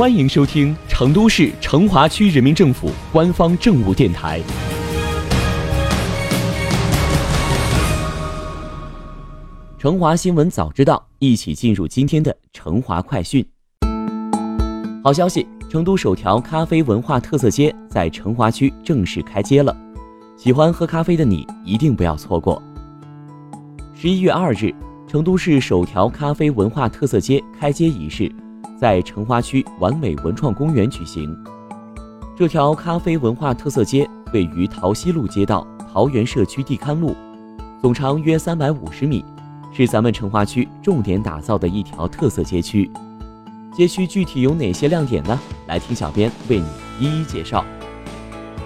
[0.00, 4.40] 欢迎收听成都市成华区人民政府官方政务电台。
[9.78, 13.46] 成华新闻早知道，一起进入今天的成华快讯。
[15.04, 19.76] 好消息，成都首条咖啡文化特色街在成华区正式开街了，
[20.34, 22.62] 喜欢喝咖啡的你一定不要错过。
[23.94, 24.74] 十一月二日，
[25.06, 28.32] 成都市首条咖啡文化特色街开街仪式
[28.80, 31.36] 在成华区完美文创公园举行。
[32.34, 37.14] 这条咖啡文化特色街位于桃溪路街道桃园社区地刊路，
[37.82, 39.22] 总长约三百五十米。
[39.70, 42.90] 是咱们成华区重点打造的一条特色街区，
[43.72, 45.38] 街区具体有哪些亮点呢？
[45.68, 46.66] 来听小编为你
[46.98, 47.62] 一一介绍。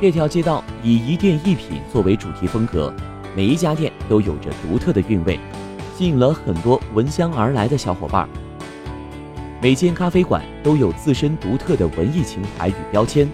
[0.01, 2.95] 这条街道以一店一品作为主题风格，
[3.37, 5.38] 每一家店都有着独特的韵味，
[5.95, 8.29] 吸引了很多闻香而来的小伙伴。
[9.64, 13.27] 每间咖啡馆都有自身独特的文艺情怀与标签，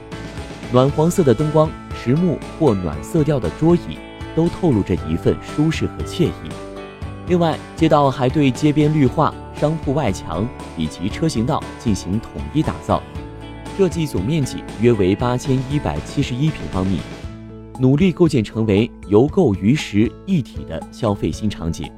[0.71, 3.99] 暖黄色的灯光、实木或暖色调的桌椅，
[4.37, 6.33] 都透露着一份舒适和惬意。
[7.27, 13.03] 另外，街道还对街边绿化、商铺外墙以及车行道进行统一打造，
[13.77, 17.01] 设计总面积约为八千一百七十一平方米，
[17.81, 21.91] 努力构建成为游购于实一体的消费新场景。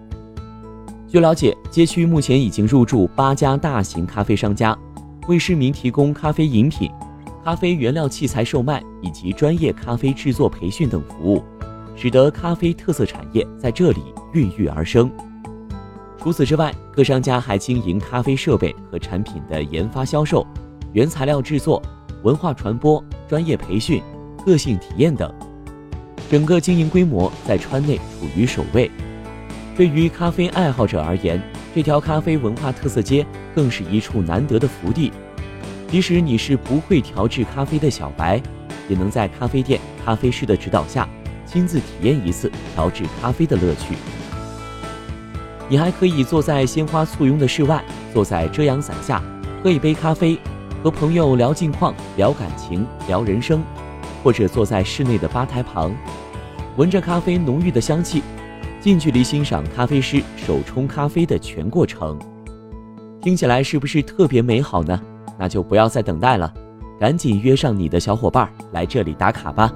[1.13, 4.75] 据了解，街区目前已经入驻八家大型咖啡商家，
[5.29, 6.91] 为市民提供咖啡饮品、
[7.45, 11.45] 咖啡原料器材售卖以及专业咖啡制作培训等服务。
[11.95, 14.03] 使得咖啡特色产业在这里
[14.33, 15.13] 孕育而生。
[16.19, 20.47] 除此之外，各商家还经营咖啡设备和产品的研发、销售、
[20.95, 21.83] 原材料制作、
[22.23, 24.03] 文化传播、专业培训、
[24.47, 25.31] 个性体验等，
[26.31, 28.91] 整个经营规模在川内处于首位。
[29.75, 31.41] 对于咖啡爱好者而言，
[31.75, 35.11] 这条咖啡文化特色街更是一处难得的福地。
[35.89, 38.41] 即使你是不会调制咖啡的小白，
[38.89, 41.09] 也能在咖啡店咖啡师的指导下。
[41.45, 43.95] 亲自体验一次调制咖啡的乐趣。
[45.69, 49.23] 你还可以坐在鲜花簇拥的室外，坐在遮阳伞下，
[49.63, 50.39] 喝一杯咖啡，
[50.83, 53.61] 和朋友聊近况、聊感情、聊人生；
[54.25, 55.95] 或者坐在室内的吧台旁，
[56.77, 58.23] 闻着咖啡浓郁的香气，
[58.83, 62.19] 近距离欣赏咖啡师手冲咖啡的全过程。
[63.21, 65.01] 听起来是不是特别美好呢？
[65.39, 66.53] 那就不要再等待了，
[66.99, 69.73] 赶紧约上你的小伙伴来这里打卡吧。